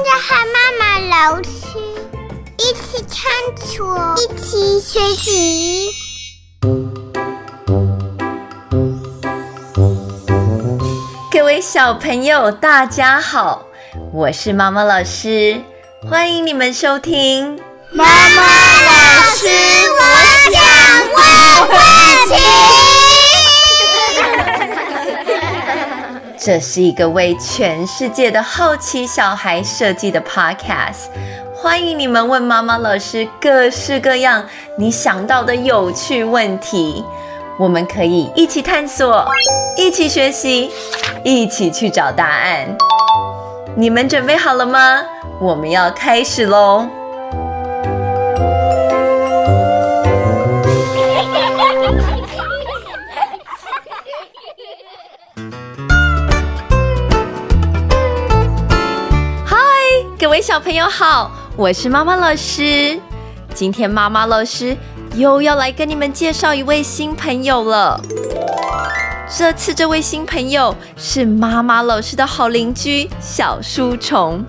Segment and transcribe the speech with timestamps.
[0.00, 1.50] 跟着和妈妈老师
[2.56, 5.90] 一起探索，一起学习。
[11.30, 13.66] 各位小朋友，大家好，
[14.10, 15.60] 我是妈妈老师，
[16.08, 17.60] 欢迎你们收听
[17.92, 20.00] 妈妈老师，我
[20.50, 20.62] 想
[21.12, 21.18] 问
[21.68, 23.09] 问题。
[26.50, 31.06] 这是一个为全世界的好奇小孩设计的 podcast，
[31.54, 34.44] 欢迎你们问妈妈老师各式各样
[34.76, 37.04] 你想到的有趣问题，
[37.56, 39.24] 我们可以一起探索，
[39.76, 40.72] 一起学习，
[41.22, 42.66] 一起去找答案。
[43.76, 45.04] 你们准备好了吗？
[45.40, 46.84] 我们要开始喽！
[60.40, 62.98] 小朋友好，我是妈妈老师。
[63.52, 64.74] 今天妈妈老师
[65.14, 68.00] 又要来跟你们介绍一位新朋友了。
[69.28, 74.42] 这次这位新朋友是妈妈老师的好邻居小书虫。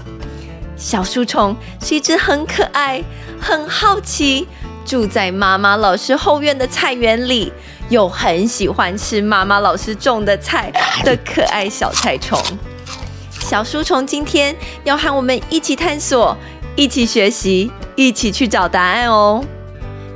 [0.77, 3.03] 小书虫是一只很可爱、
[3.41, 4.47] 很好奇，
[4.85, 7.51] 住在妈妈老师后院的菜园里，
[7.89, 10.71] 又很喜欢吃妈妈老师种的菜
[11.03, 12.41] 的可爱小菜虫。
[13.51, 16.37] 小书虫今天要和我们一起探索，
[16.77, 19.43] 一起学习，一起去找答案哦。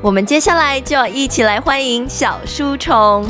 [0.01, 3.29] 我们接下来就要一起来欢迎小书虫。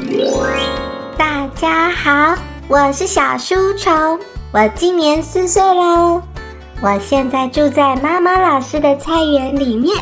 [1.18, 2.36] 大家好，
[2.68, 4.20] 我是小书虫，
[4.52, 6.22] 我今年四岁喽。
[6.82, 9.98] 我现在住在妈妈老师的菜园里面，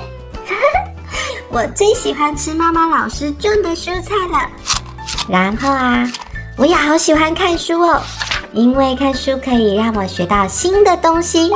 [1.49, 4.49] 我最喜欢吃妈妈老师种的蔬菜了。
[5.29, 6.05] 然后啊，
[6.57, 8.01] 我也好喜欢看书哦。
[8.53, 11.49] 因为看书可以让我学到新的东西。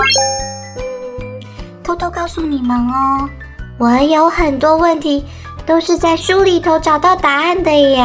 [1.83, 3.29] 偷偷告诉你们哦，
[3.77, 5.23] 我有很多问题
[5.65, 8.03] 都是在书里头找到答案的耶。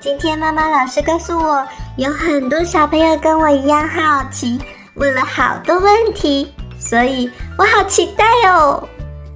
[0.00, 1.66] 今天妈妈老师告诉我，
[1.96, 4.60] 有很多小朋友跟我一样好奇，
[4.94, 8.88] 问了好多问题，所以我好期待哦。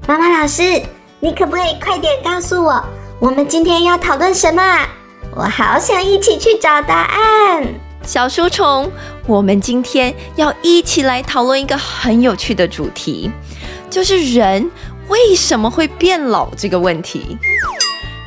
[0.07, 0.81] 妈妈老师，
[1.19, 2.81] 你可不可以快点告诉我，
[3.19, 4.63] 我们今天要讨论什么？
[5.35, 7.67] 我好想一起去找答案。
[8.05, 8.91] 小书虫，
[9.27, 13.31] 我们今天要一起来讨论一个很有趣的主题，
[13.89, 14.69] 就是人
[15.09, 17.39] 为什么会变老这个问题。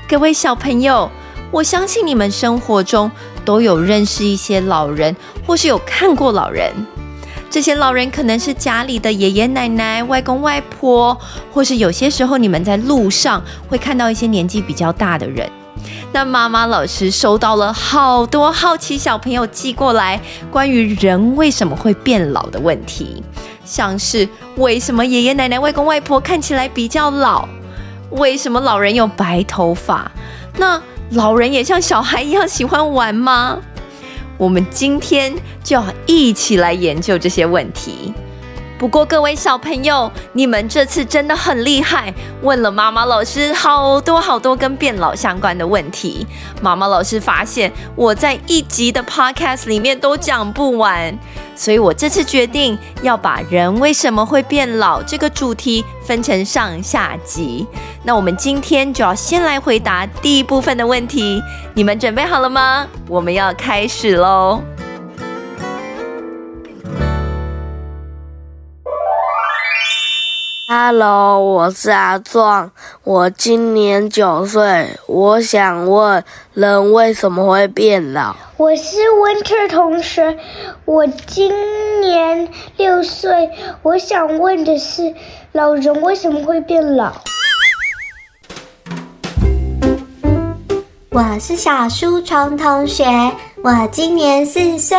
[0.07, 1.11] 各位小朋友，
[1.51, 3.11] 我相信你们生活中
[3.43, 5.13] 都有认识一些老人，
[5.45, 6.71] 或是有看过老人。
[7.49, 11.17] 这些老人可能是家里的爷爷奶奶、外公外婆，
[11.53, 15.49] 或是有些时候你们在路上会看到一些年纪比较大的人。
[16.11, 20.19] 那妈妈老师收到了好多好奇小朋友寄过来
[20.49, 23.21] 关于人为什么会变老的问题，
[23.63, 27.47] 像是为什么爷爷奶奶、外公外婆看起来比较老？
[28.11, 30.09] 为什么老人有白头发？
[30.57, 30.81] 那
[31.11, 33.57] 老人也像小孩一样喜欢玩吗？
[34.37, 38.13] 我们今天就要一起来研究这些问题。
[38.77, 46.27] 不过，各位小朋友，你们这次真的很厉害，问了妈妈老师好多好多跟变老相关的问题。
[46.61, 51.17] 妈妈老师发现我在一集的 podcast 里面都讲不完，
[51.55, 57.65] 所以我这次决定要把人为什么会变老这个主题分成上下集。
[58.03, 61.41] 那我们今天就要先来回答第一部分的问题，
[61.73, 62.85] 你们准备好了吗？
[63.07, 64.61] 我们要开始喽
[70.77, 72.69] ！Hello，我是阿壮，
[73.05, 76.21] 我今年九岁，我想问
[76.53, 78.35] 人为什么会变老？
[78.57, 80.37] 我是 Winter 同学，
[80.83, 81.49] 我今
[82.01, 83.49] 年六岁，
[83.83, 85.15] 我想问的是
[85.53, 87.13] 老人为什么会变老？
[91.11, 93.05] 我是小书虫同学，
[93.63, 94.97] 我今年四岁，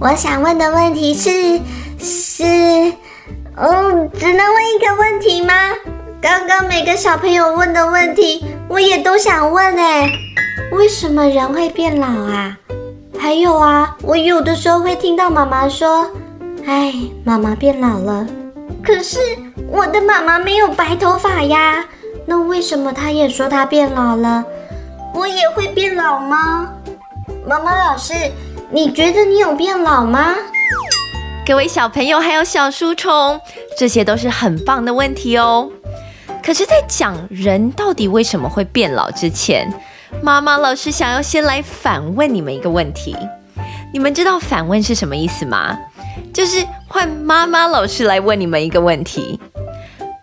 [0.00, 1.60] 我想问的问题是
[1.98, 2.92] 是。
[3.58, 5.52] 哦，只能问一个问题吗？
[6.20, 10.08] 刚刚每个小朋友问的问题，我也都想问哎。
[10.70, 12.56] 为什么人会变老啊？
[13.18, 16.08] 还有啊，我有的时候会听到妈妈说
[16.66, 16.94] ：“哎，
[17.24, 18.24] 妈妈变老了。”
[18.80, 19.18] 可是
[19.68, 21.84] 我的妈妈没有白头发呀。
[22.26, 24.44] 那为什么她也说她变老了？
[25.14, 26.72] 我也会变老吗？
[27.44, 28.14] 妈妈老师，
[28.70, 30.36] 你觉得你有变老吗？
[31.48, 33.40] 各位小朋友，还有小书虫，
[33.74, 35.72] 这些都是很棒的问题哦。
[36.44, 39.66] 可是，在讲人到底为什么会变老之前，
[40.22, 43.16] 妈妈老师想要先来反问你们一个问题：
[43.94, 45.74] 你们知道反问是什么意思吗？
[46.34, 49.40] 就是换妈妈老师来问你们一个问题。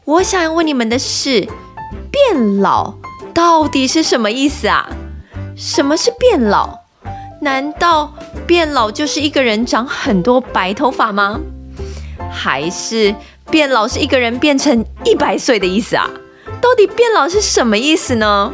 [0.03, 1.41] 我想要问你们的是，
[2.11, 2.93] 变老
[3.33, 4.87] 到底是什么意思啊？
[5.55, 6.84] 什么是变老？
[7.45, 8.11] 难道
[8.47, 11.39] 变老就是一个人长很多白头发吗？
[12.31, 13.13] 还是
[13.51, 16.09] 变老是一个人变成一百岁的意思啊？
[16.59, 18.51] 到底变老是什么意思呢？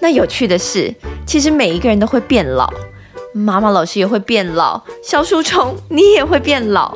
[0.00, 2.70] 那有趣的是，其实每一个人都会变老，
[3.32, 6.94] 妈妈老师也会变老，小树虫你也会变老。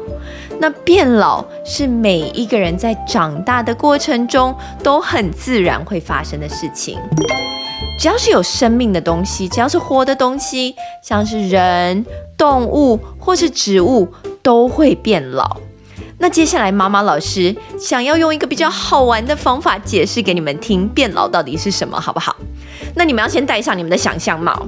[0.59, 6.99] 那变老是每一个人在长大的过程中都很自然会发生的事情。
[7.99, 12.05] 只要是有生命的东西，只要是活的东西，像是人、
[12.37, 14.07] 动物或是植物，
[14.43, 15.57] 都会变老。
[16.19, 22.37] 那接下来妈妈老师想要用一个比较好玩的方法解释给你们听，变老到底是什么，好不好？
[22.95, 24.67] 那你们要先戴上你们的想象帽。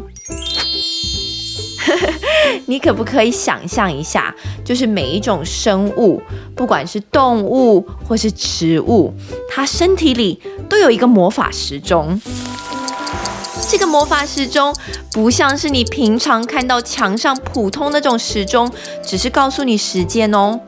[2.67, 4.35] 你可不可以想象一下，
[4.65, 6.21] 就是每一种生物，
[6.55, 9.15] 不管是动物或是植物，
[9.51, 12.21] 它身体里都有一个魔法时钟。
[13.71, 14.75] 这个魔法时钟
[15.13, 18.71] 不像是你平常看到墙上普通那种时钟，
[19.05, 20.59] 只是告诉你时间哦。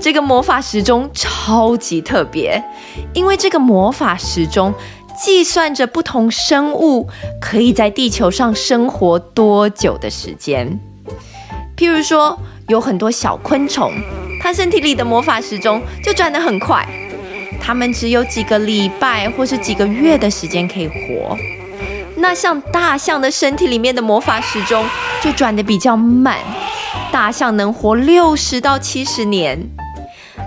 [0.00, 2.60] 这个魔法时钟超级特别，
[3.12, 4.74] 因为这个魔法时钟。
[5.16, 7.08] 计算着不同生物
[7.40, 10.80] 可以在地球上生活多久的时间。
[11.76, 12.36] 譬如说，
[12.66, 13.92] 有很多小昆虫，
[14.42, 16.84] 它身体里的魔法时钟就转得很快，
[17.60, 21.38] 它们只有几个礼拜或是几个月的时间可以活。
[22.26, 24.82] 那像大象的身体里面的魔法时钟
[25.20, 26.38] 就转得比较慢，
[27.12, 29.60] 大象能活六十到七十年。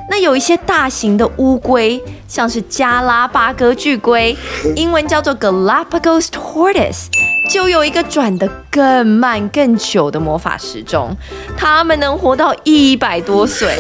[0.09, 4.35] 那有一些大型的乌龟，像是加拉巴哥巨龟，
[4.75, 7.05] 英文叫做 Galapagos tortoise，
[7.51, 11.15] 就有一个转得更慢、更久的魔法时钟，
[11.55, 13.77] 它们能活到一百多岁。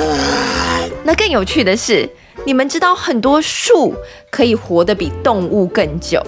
[1.03, 2.07] 那更有趣的是，
[2.45, 3.95] 你们知道很多树
[4.29, 6.21] 可以活得比动物更久，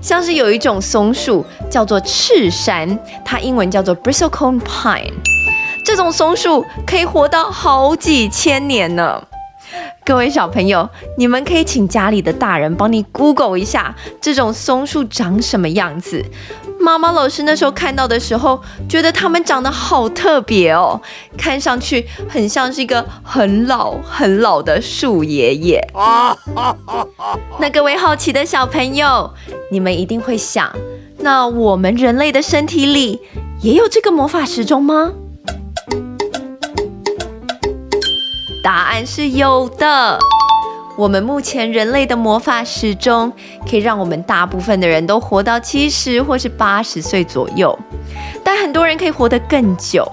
[0.00, 5.12] 像是有一种松树叫做赤山，它英文叫做 Bristlecone pine，
[5.84, 9.22] 这种松树可以活到好几千年呢。
[10.04, 16.24] 各位小朋友，你们可以请家里的大人帮你 Google 一下这种松树长什么样子。
[16.80, 21.00] 妈妈老师那时候看到的时候，觉得它们长得好特别哦，
[21.36, 25.80] 看上去很像是一个很老很老的树爷爷。
[27.58, 29.30] 那各位好奇的小朋友，
[29.70, 30.70] 你们一定会想，
[31.18, 33.20] 那我们人类的身体里
[33.60, 35.12] 也有这个魔法时钟吗？
[38.62, 40.18] 答案是有的。
[40.98, 43.32] 我们目前人类的魔法时钟
[43.70, 47.78] 可以让我们大部分的人都活到七十或是八十岁左右，
[48.42, 50.04] 但很多人可以活得更久。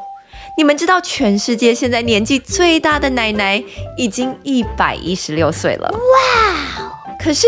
[0.56, 3.62] 你们知道全世界现在年纪最大的奶奶
[3.98, 5.90] 已经一百一十六岁了。
[5.92, 7.18] 哇！
[7.20, 7.48] 可是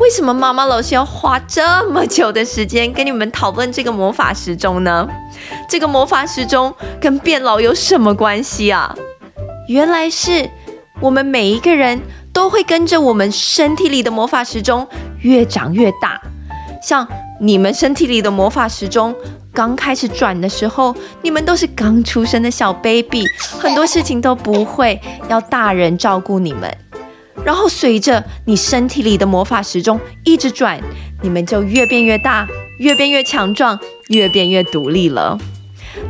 [0.00, 5.08] 为什么妈妈老师要花这么久的时间跟你们讨论这个魔法时钟呢？
[5.68, 8.92] 这个魔法时钟跟变老有什么关系啊？
[9.68, 10.50] 原来是
[11.00, 12.00] 我们每一个人
[12.34, 14.86] 都会跟着我们身体里的魔法时钟
[15.20, 16.20] 越长越大。
[16.82, 17.08] 像
[17.40, 19.14] 你们身体里的魔法时钟
[19.54, 23.24] 刚开始转的时候，你们都是刚出生的小 baby，
[23.58, 26.76] 很多事情都不会，要大人照顾你们。
[27.44, 30.80] 然后随着你身体里的魔法时钟一直转，
[31.22, 32.46] 你们就越变越大，
[32.78, 33.78] 越变越强壮，
[34.08, 35.38] 越变越独立了。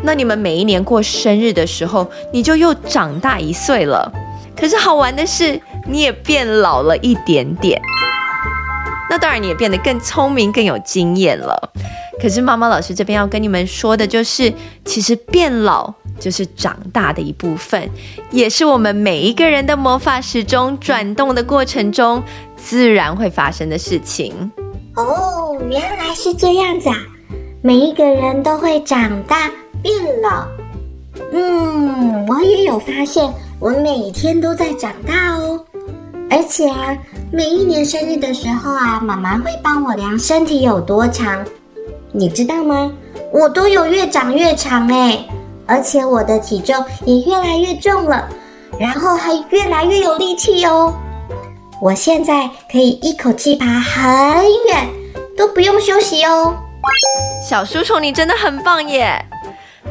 [0.03, 4.11] 那你们每一年过生日的时候，你就又长大一岁了。
[4.57, 7.81] 可是好玩的是，你也变老了一点点。
[9.11, 11.73] 那当然，你也变得更聪明、更有经验了。
[12.21, 14.53] 可是妈妈老师这边要跟你们说的就是，
[14.85, 17.89] 其实变老就是长大的一部分，
[18.31, 22.23] 也是我们每一个人的魔法时钟转动的过程中
[22.57, 24.51] 自然会发生的事情。
[24.97, 26.97] 哦，原来是这样子啊！
[27.63, 29.51] 每一个人都会长大。
[29.83, 30.47] 变老，
[31.31, 35.63] 嗯，我也有发现，我每天都在长大哦。
[36.31, 36.97] 而且啊，
[37.33, 41.45] 每一年生日的时候啊，妈妈会帮我量身体有多长，
[42.13, 42.91] 你知道吗？
[43.33, 45.25] 我都有越长越长诶，
[45.67, 48.29] 而且我的体重也越来越重了，
[48.79, 50.95] 然后还越来越有力气哦。
[51.81, 54.89] 我现在可以一口气爬很远，
[55.37, 56.55] 都不用休息哦。
[57.49, 59.25] 小书虫，你真的很棒耶！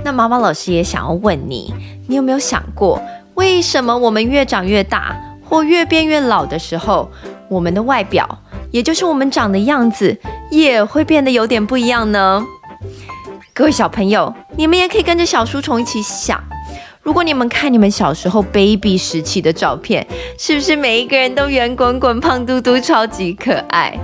[0.04, 1.74] 那妈妈老师也想要问你，
[2.08, 3.02] 你有没有想过，
[3.36, 5.16] 为什么我们越长越大
[5.54, 7.08] 我越变越老的时候，
[7.48, 8.28] 我们的外表，
[8.72, 10.20] 也就是我们长的样子，
[10.50, 12.44] 也会变得有点不一样呢？
[13.54, 16.44] 各位小朋友，你们也可以跟着小书虫一起想，
[17.04, 20.08] 如果你们看你们小时候 baby 时期的照片，
[20.40, 23.96] 是不是每一个人都圆滚滚、胖嘟嘟、超级可爱？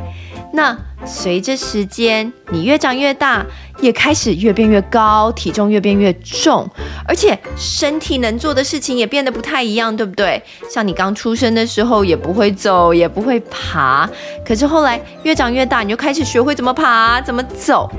[0.53, 3.45] 那随着时间，你越长越大，
[3.81, 6.69] 也开始越变越高，体重越变越重，
[7.07, 10.41] 而且身体能做的事情也变得不太一样，对不对？
[10.69, 14.09] 像你刚出生的时候也不会走，也不会爬，
[14.45, 17.89] 可是后来越长越大，你就开始学会怎么爬，怎么走。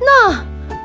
[0.00, 0.32] 那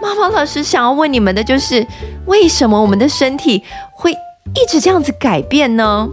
[0.02, 1.86] 妈妈老师想要问你们的就是，
[2.26, 6.08] 为什么我们的身体会一直这样子改变呢？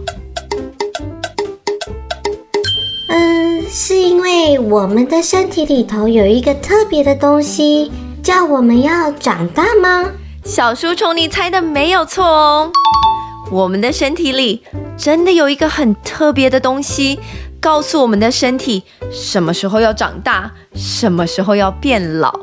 [3.13, 7.91] 嗯，是因为我们的身体里头有一个特别的东西，
[8.23, 10.09] 叫我们要长大吗？
[10.45, 12.71] 小书虫，你猜的没有错哦。
[13.51, 14.63] 我们的身体里
[14.97, 17.19] 真的有一个很特别的东西，
[17.59, 22.33] 告诉我们的身体什么时候要长大，什么时候要变老。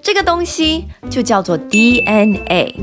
[0.00, 2.74] 这个东西就叫做 DNA。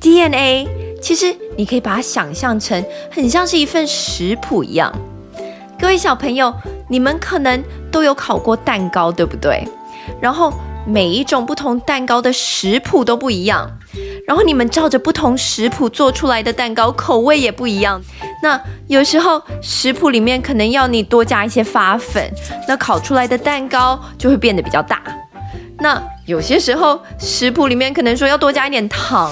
[0.00, 0.66] DNA
[1.02, 4.90] 其实你可以把它想象成很像是一份食谱一样。
[5.78, 6.52] 各位小朋友，
[6.88, 9.66] 你们可能都有烤过蛋糕，对不对？
[10.20, 10.52] 然后
[10.86, 13.70] 每一种不同蛋糕的食谱都不一样，
[14.26, 18.00] 然后你们照着不同食谱做出来的蛋糕，口味也不一样。
[18.42, 22.30] 那有时候食谱里面可能要你多加一些发粉，
[22.66, 25.02] 那烤出来的蛋糕就会变得比较大。
[25.78, 29.30] 那有些时候食谱里面可能说要多加一点糖，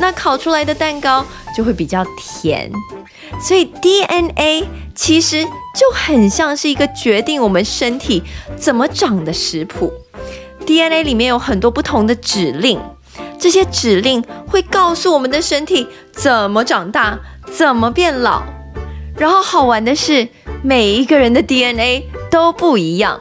[0.00, 1.24] 那烤出来的蛋糕
[1.56, 2.70] 就会比较甜。
[3.40, 8.22] 所以 DNA 其实就很像是一个决定我们身体
[8.56, 9.92] 怎么长的食谱。
[10.64, 12.80] DNA 里面有很多不同的指令，
[13.38, 17.18] 这些指令会告诉我们的身体怎么长大、
[17.52, 18.42] 怎么变老。
[19.18, 20.26] 然后好玩的是，
[20.62, 23.20] 每一个人的 DNA 都不一样。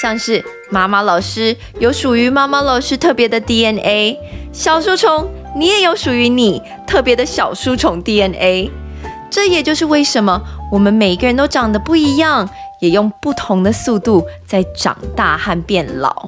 [0.00, 4.16] 像是妈妈老师有属于妈妈老师特别的 DNA，
[4.52, 8.70] 小书虫你也有属于你特别的小书虫 DNA。
[9.30, 12.48] 这也就是为什么我们每个人都长得不一样，
[12.80, 16.26] 也用不同的速度在长大和变老。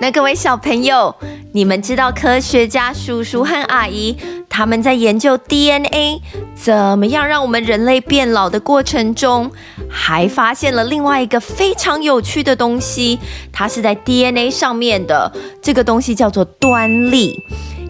[0.00, 1.16] 那各位小朋友，
[1.52, 4.16] 你们知道科学家叔叔和阿姨
[4.48, 6.20] 他们在研究 DNA
[6.54, 9.50] 怎么样让我们人类变老的过程中，
[9.88, 13.18] 还发现了另外一个非常有趣的东西，
[13.52, 15.32] 它是在 DNA 上面的。
[15.60, 17.34] 这个东西叫做端粒，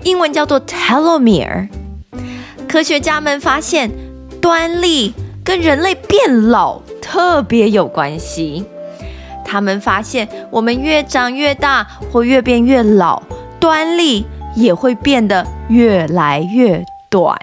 [0.05, 1.69] 英文叫做 telomere。
[2.69, 3.91] 科学家们发现，
[4.43, 8.63] 端粒跟人类变老特别有关系。
[9.43, 11.83] 他们发现，我们越长越大
[12.13, 13.23] 或越变越老，
[13.59, 17.35] 端粒也会变得越来越短。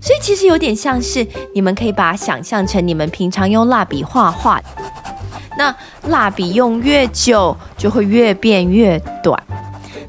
[0.00, 4.62] 所以，其实有点像是，你们可以把它想象成你们平常用蜡笔画画，
[5.58, 5.74] 那
[6.06, 9.36] 蜡笔用越久，就会越变越短。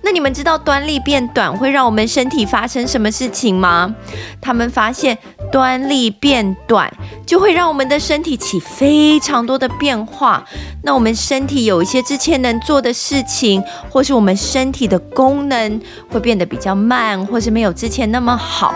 [0.04, 3.96] 那你们知道端粒变短会让我们身体发生什么事情吗？
[4.42, 5.18] 他们发现
[5.52, 6.92] 端粒变短
[7.26, 10.44] 就会让我们的身体起非常多的变化。
[10.84, 18.74] 那我们身体有一些之前能做的事情，或是我们身体的功能会变得比较慢，或是没有之前那么好。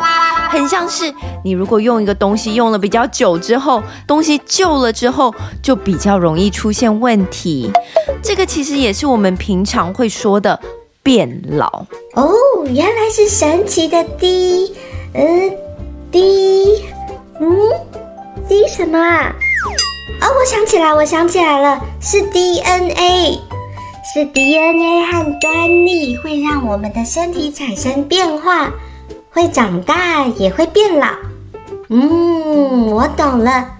[0.49, 1.11] 很像是
[1.43, 7.71] 你如果用一个东西用了比较久之后，东西旧了之后就比较容易出现问题。
[8.21, 10.59] 这个其实也是我们平常会说的。
[11.05, 11.85] 变老
[12.15, 12.33] 哦，
[12.73, 14.73] 原来是神奇的 D，
[15.13, 15.55] 嗯
[16.11, 16.83] ，D，
[17.39, 17.47] 嗯
[18.49, 19.31] ，D 什么啊？
[20.19, 23.39] 哦，我想起来，我想起来了，是 DNA，
[24.11, 28.73] 是 DNA 和端粒会让我们的身体产生变化，
[29.29, 31.09] 会长大也会变老。
[31.89, 33.77] 嗯，我懂了。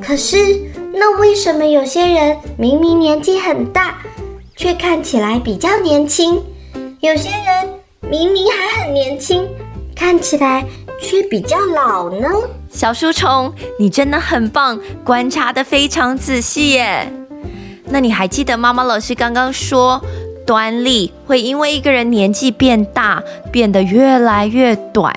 [0.00, 3.98] 可是，那为什么有些人明明年纪很大，
[4.54, 6.40] 却看起来比较年轻？
[7.00, 9.48] 有些人明明还很年轻，
[9.96, 10.62] 看起来
[11.00, 12.28] 却比较老呢。
[12.70, 17.10] 小书虫，你真的很棒，观察得非常仔细耶。
[17.86, 19.98] 那你还记得妈妈老师刚刚说，
[20.46, 25.10] 端粒会因为一个人年纪变大，变得越来越短。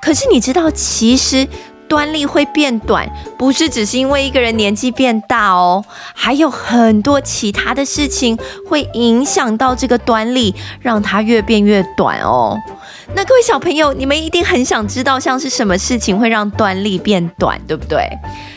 [0.00, 1.46] 可是你知道，其实。
[1.92, 3.06] 端粒会变短，
[3.36, 5.84] 不是只是因为一个人年纪变大哦，
[6.14, 8.34] 还有很多其他的事情
[8.66, 12.58] 会影响到这个端粒，让它越变越短哦。
[13.14, 18.08] 那各位小朋友，你们一定很想知道，像是什么事情会让端粒变短，对不对？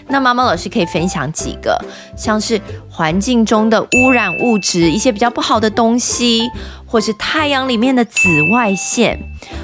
[0.08, 1.78] 那妈妈老师可以分享几个，
[2.16, 6.50] 像是环境中的污染物质，一些比较不好的东西，
[6.86, 9.20] 或是太阳里面的紫外线。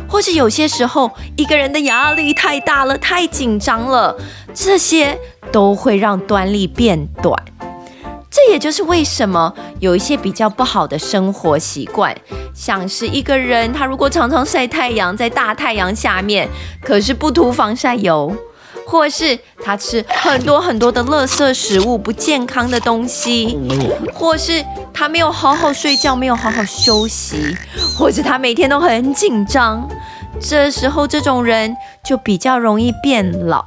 [0.10, 4.18] 或是有些时候，一个人的压力太大了，太紧张了，
[4.54, 5.18] 这些
[5.52, 7.34] 都会让端粒变短。
[8.30, 12.16] 这也就是为什么有一些比较不好的生活习惯，
[12.54, 16.50] 像是一个人他如果常常晒太阳，在大太阳下面，
[16.82, 18.34] 可是不涂防晒油，
[18.86, 23.58] 或是他吃很多很多的垃圾食物、不健康的东西，
[24.14, 27.56] 或是他没有好好睡觉、没有好好休息，
[27.98, 29.88] 或者他每天都很紧张，
[30.40, 33.64] 这时候这种人就比较容易变老。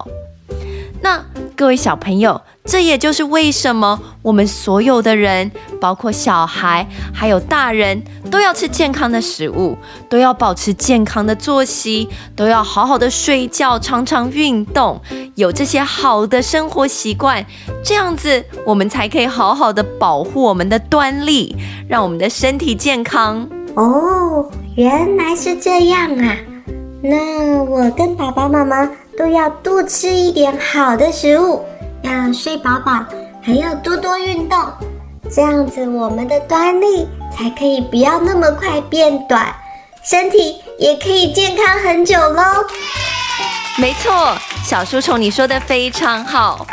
[1.01, 1.25] 那
[1.57, 9.77] 各位小朋友，这也就是为什么我们所有的人，包括小孩还有大人，都要吃健康的食物，
[10.09, 14.99] 都要保持健康的作息，都要好好的睡觉，常常运动，
[15.35, 17.45] 有这些好的生活习惯，
[17.85, 21.55] 这样子我们才可以好好的保护我们的端粒，
[21.87, 23.47] 让我们的身体健康。
[23.75, 26.35] 哦，原来是这样啊！
[27.03, 28.91] 那我跟爸爸妈妈。
[29.17, 31.61] 都要多吃一点好的食物，
[32.05, 33.03] 要睡饱饱，
[33.43, 34.59] 还要多多运动，
[35.31, 39.55] 这样子我们的端粒才可以不要那么快变短，
[40.03, 42.43] 身体也可以健康很久喽。
[43.79, 46.67] 没错，小书虫你说的非常好，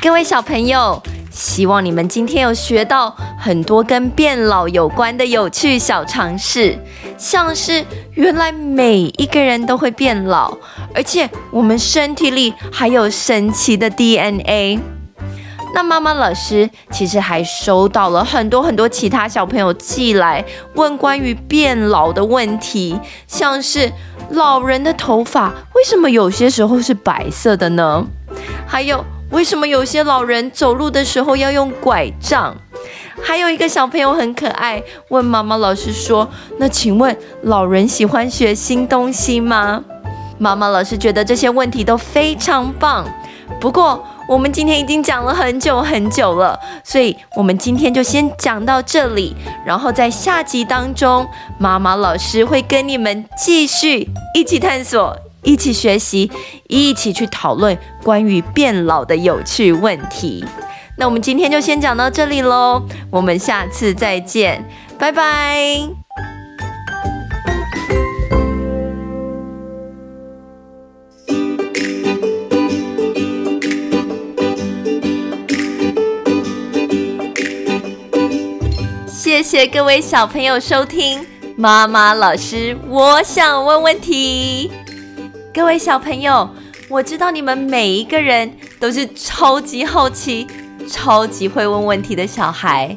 [0.00, 1.02] 各位小朋友。
[1.30, 6.78] 希望你们今天有学到很多跟变老有关的有趣小常识，
[7.18, 7.84] 像是
[8.14, 10.56] 原来每一个人都会变老，
[10.96, 14.80] 而且我们身体里还有神奇的 DNA。
[15.74, 20.42] 那妈妈老师其实还收到了很多很多其他小朋友寄来
[20.74, 23.92] 问关于变老的问题，像是
[24.30, 28.06] 老人的头发为什么有些时候是白色的呢？
[28.66, 29.04] 还有。
[29.32, 32.56] 为什么有些老人走路的时候要用拐杖？
[33.20, 39.82] 还有一个小朋友很可爱，问妈妈老师说：“那请问老人喜欢学新东西吗？”
[40.38, 43.06] 妈妈老师觉得这些问题都非常棒。
[43.60, 49.34] 不过我们今天已经讲了很久很久了，所以我们今天就先讲到这里。
[49.64, 51.26] 然后在下集当中，
[51.58, 55.16] 妈妈老师会跟你们继续一起探索。
[55.42, 56.28] 一起学习，
[56.66, 60.44] 一起去讨论关于变老的有趣问题。
[60.98, 64.68] 那我们今天就先讲到这里喽，我们下次再见，
[64.98, 66.05] 拜拜。
[79.26, 84.70] 谢谢各位小朋友收听妈妈老师，我想问问题。
[85.52, 86.48] 各位小朋友，
[86.88, 90.46] 我知道你们每一个人都是超级好奇、
[90.88, 92.96] 超级会问问题的小孩，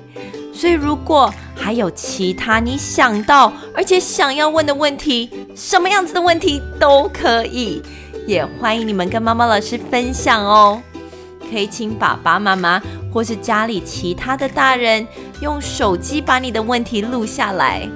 [0.54, 7.82] 所以如果还有其他你想到而且想要问的问题，什么样子的问题都可以，
[8.28, 10.80] 也欢迎你们跟妈妈老师分享哦。
[11.50, 12.80] 可以请爸爸妈妈
[13.12, 15.08] 或是家里其他的大人
[15.42, 17.90] 用手机把你的问题录下来。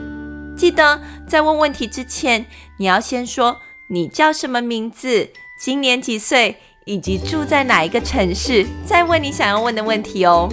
[0.55, 2.45] 记得在问问题之前，
[2.77, 3.59] 你要先说。
[3.87, 5.29] 你叫什么名字？
[5.59, 6.57] 今年几岁？
[6.85, 8.65] 以及住在哪一个城市？
[8.85, 10.49] 再问你想要问的问题哦。